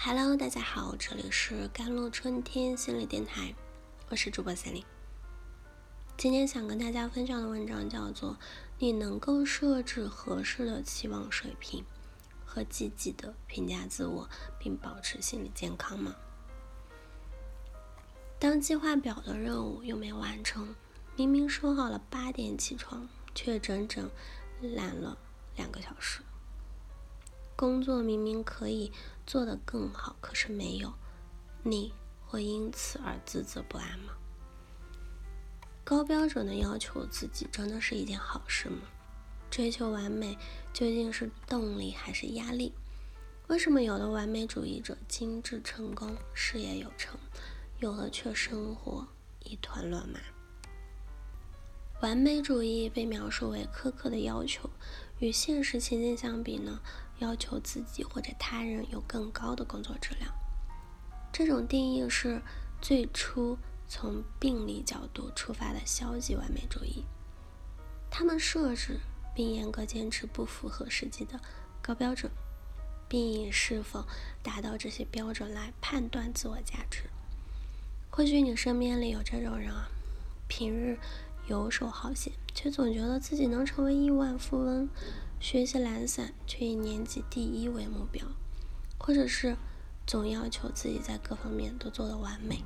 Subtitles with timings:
[0.00, 3.52] Hello，大家好，这里是甘露春天心理电台，
[4.08, 4.84] 我是主播森林。
[6.16, 8.34] 今天想跟大家分享的文章叫做
[8.78, 11.84] 《你能够设置合适的期望水平
[12.44, 16.14] 和积极的评价自我，并保持心理健康吗？》
[18.38, 20.76] 当计划表的任务又没完成，
[21.16, 24.08] 明明说好了八点起床，却整整
[24.60, 25.18] 懒了
[25.56, 26.20] 两个小时。
[27.56, 28.92] 工作明明可以
[29.28, 30.90] 做得更好，可是没有，
[31.62, 31.92] 你
[32.26, 34.14] 会因此而自责不安吗？
[35.84, 38.88] 高标准的要求自己，真的是一件好事吗？
[39.50, 40.34] 追求完美
[40.72, 42.72] 究竟是动力还是压力？
[43.48, 47.20] 为什么有的完美主义者精致成功、事业有成，
[47.80, 49.06] 有的却生活
[49.44, 50.18] 一团乱麻？
[52.00, 54.67] 完美主义被描述为苛刻的要求，
[55.20, 56.80] 与现实情境相比呢？
[57.18, 60.32] 要求自己或者他人有更高的工作质量，
[61.32, 62.40] 这种定义是
[62.80, 67.04] 最初从病理角度出发的消极完美主义。
[68.08, 69.00] 他们设置
[69.34, 71.40] 并严格坚持不符合实际的
[71.82, 72.30] 高标准，
[73.08, 74.04] 并以是否
[74.40, 77.10] 达到这些标准来判断自我价值。
[78.10, 79.88] 或许你身边里有这种人啊，
[80.46, 80.96] 平日
[81.48, 84.88] 游手好闲，却总觉得自己能成为亿万富翁。
[85.40, 88.26] 学习懒散，却以年级第一为目标，
[88.98, 89.56] 或者是
[90.06, 92.64] 总要求自己在各方面都做得完美。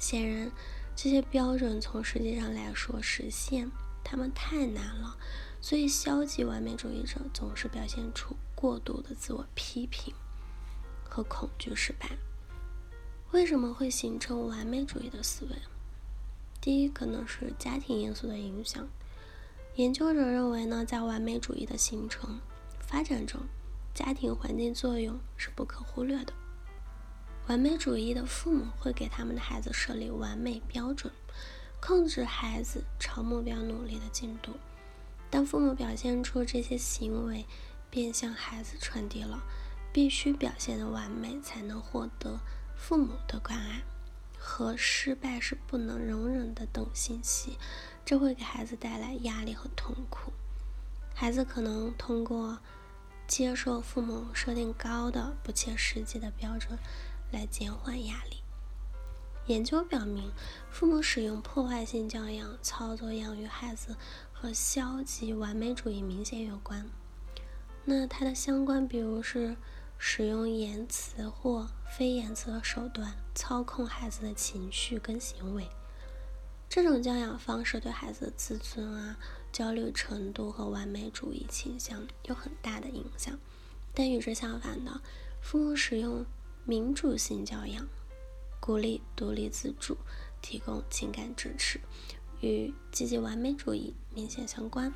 [0.00, 0.50] 显然，
[0.96, 3.70] 这些标准从实际上来说实现
[4.02, 5.16] 他们太难了，
[5.60, 10.14] 所以消极完美主义者总是表现出过度的自我批评
[11.08, 12.16] 和恐惧失败。
[13.32, 15.56] 为什么会形成完美主义的思维？
[16.62, 18.88] 第一，可能是家庭因素的影响。
[19.74, 22.38] 研究者认为呢，在完美主义的形成
[22.78, 23.40] 发展中，
[23.92, 26.32] 家庭环境作用是不可忽略的。
[27.48, 31.12] 完美主义的父母会给他们的孩子设立完美标准，
[31.80, 34.52] 控制孩子朝目标努力的进度。
[35.28, 37.44] 当父母表现出这些行为，
[37.90, 39.42] 便向孩子传递了
[39.92, 42.38] 必须表现的完美才能获得
[42.76, 43.82] 父母的关爱。
[44.44, 47.56] 和失败是不能容忍的等信息，
[48.04, 50.32] 这会给孩子带来压力和痛苦。
[51.14, 52.58] 孩子可能通过
[53.28, 56.76] 接受父母设定高的、不切实际的标准
[57.30, 58.42] 来减缓压力。
[59.46, 60.32] 研究表明，
[60.70, 63.96] 父母使用破坏性教养操作养育孩子
[64.32, 66.84] 和消极完美主义明显有关。
[67.84, 69.56] 那它的相关，比如是。
[70.04, 75.68] 使用言辞或非言辞的手段操控孩子的情绪跟行为，
[76.68, 79.16] 这种教养方式对孩子的自尊啊、
[79.52, 83.38] 焦虑程度和完美主义倾向有很大的影响。
[83.94, 85.00] 但与之相反的，
[85.40, 86.26] 父母使用
[86.64, 87.86] 民主性教养，
[88.58, 89.96] 鼓励独立自主，
[90.42, 91.80] 提供情感支持，
[92.40, 94.92] 与积极完美主义明显相关。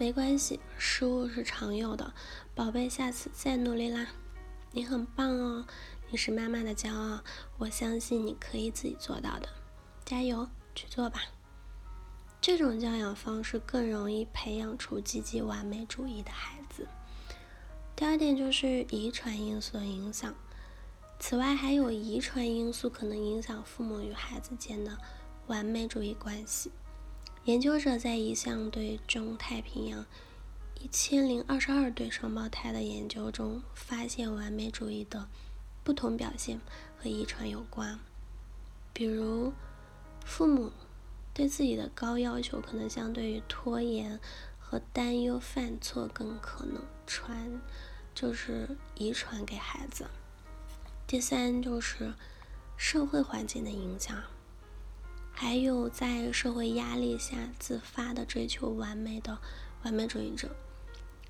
[0.00, 2.14] 没关系，失误是常有的，
[2.54, 4.06] 宝贝，下次再努力啦！
[4.72, 5.66] 你很棒哦，
[6.08, 7.22] 你是妈妈的骄傲，
[7.58, 9.48] 我相信你可以自己做到的，
[10.06, 11.20] 加油，去做吧！
[12.40, 16.88] 这种教养方式更容易培养出积极完美主义的孩子。
[17.94, 20.34] 第二点就是遗传因素的影响，
[21.18, 24.96] 此外还有遗传因素可能影响父母与孩子间的
[25.46, 26.72] 完美主义关系。
[27.44, 30.04] 研究者在一项对中太平洋
[30.78, 35.26] 一千零二十二对双胞胎的研究中，发现完美主义的
[35.82, 36.60] 不同表现
[36.98, 37.98] 和遗传有关。
[38.92, 39.52] 比如，
[40.24, 40.70] 父母
[41.32, 44.20] 对自己的高要求，可能相对于拖延
[44.58, 47.60] 和担忧犯错更可能传，
[48.14, 50.06] 就是遗传给孩子。
[51.06, 52.12] 第三就是
[52.76, 54.22] 社会环境的影响。
[55.32, 59.38] 还有在社会压力下自发的追求完美的
[59.82, 60.54] 完美主义者，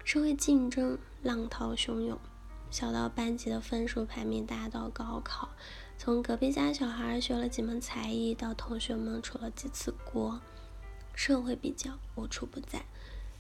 [0.05, 2.19] 社会竞争浪涛汹涌，
[2.71, 5.49] 小到班级的分数排名，大到高考，
[5.97, 10.41] 从隔壁家小孩学了几门才艺，到同学们出了几次国，
[11.15, 12.85] 社会比较无处不在。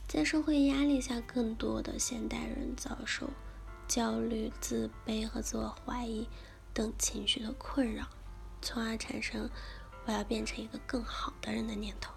[0.07, 3.29] 在社会压力下，更多的现代人遭受
[3.89, 6.29] 焦虑、自卑和自我怀疑
[6.73, 8.07] 等情绪的困扰，
[8.63, 9.51] 从而产生。
[10.11, 12.13] 我要变成一个更好的人的念头，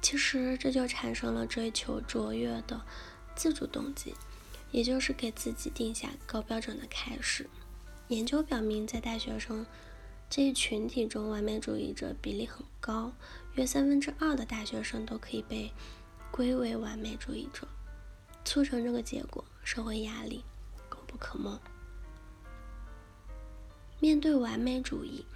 [0.00, 2.80] 其实这就产生了追求卓越的
[3.34, 4.14] 自主动机，
[4.70, 7.50] 也就是给自己定下高标准的开始。
[8.06, 9.66] 研究表明，在大学生
[10.30, 13.12] 这一群体中，完美主义者比例很高，
[13.54, 15.72] 约三分之二的大学生都可以被
[16.30, 17.66] 归为完美主义者。
[18.44, 20.44] 促成这个结果，社会压力
[20.88, 21.60] 功不可没。
[23.98, 25.26] 面对完美主义，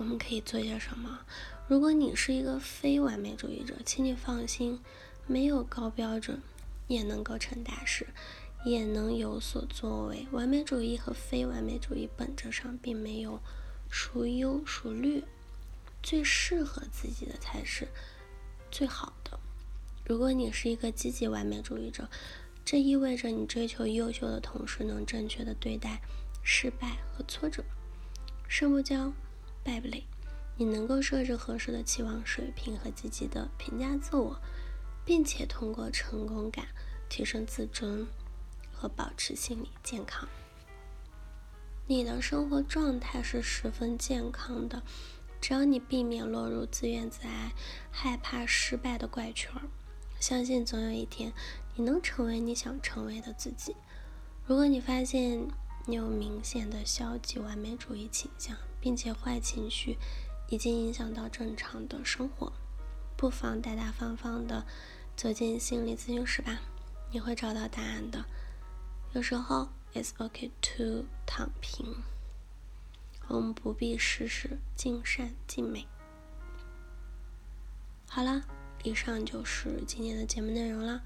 [0.00, 1.20] 我们可以做些什么？
[1.68, 4.80] 如果你是一个非完美主义者，请你放心，
[5.26, 6.40] 没有高标准
[6.88, 8.06] 也能够成大事，
[8.64, 10.26] 也能有所作为。
[10.30, 13.42] 完美主义和非完美主义本质上并没有
[13.90, 15.22] 孰优孰劣，
[16.02, 17.86] 最适合自己的才是
[18.70, 19.38] 最好的。
[20.06, 22.08] 如果你是一个积极完美主义者，
[22.64, 26.00] 这意味着你追求优秀的同时，能正确的对待
[26.42, 27.62] 失败和挫折，
[28.48, 29.12] 胜不骄，
[29.62, 30.04] 败不馁。
[30.56, 34.38] 你能够设置合适的期望水平和积极的评价自我，
[35.04, 36.66] 并且通过成功感
[37.08, 38.06] 提升自尊
[38.70, 40.28] 和保持心理健康。
[41.86, 44.82] 你的生活状态是十分健康的，
[45.40, 47.52] 只要你避免落入自怨自艾、
[47.90, 49.50] 害怕失败的怪圈，
[50.20, 51.32] 相信总有一天
[51.74, 53.74] 你能成为你想成为的自己。
[54.46, 55.48] 如果你发现
[55.86, 59.98] 你有明显的消极完美主义倾向，并且坏情绪，
[60.48, 62.52] 已经影响到正常的生活，
[63.16, 64.64] 不妨大大方方的
[65.16, 66.60] 走进心理咨询室吧，
[67.10, 68.24] 你会找到答案的。
[69.12, 71.96] 有时候，it's okay to 躺平，
[73.26, 75.86] 我们不必事事尽善尽美。
[78.06, 78.44] 好了，
[78.84, 81.02] 以上就是今天的节目内容了。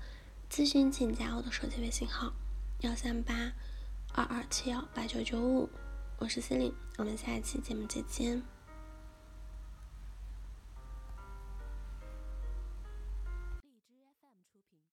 [0.50, 2.32] 咨询请加我的手机微信号：
[2.80, 3.52] 幺三八
[4.16, 5.68] 二二七幺八九九五，
[6.18, 8.40] 我是 c e l i n e 我们下一期节目再见。